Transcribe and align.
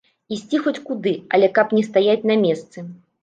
Ісці 0.35 0.59
хоць 0.67 0.81
куды, 0.87 1.13
але 1.37 1.49
каб 1.59 1.77
не 1.79 1.83
стаяць 1.89 2.27
на 2.31 2.39
месцы. 2.47 2.87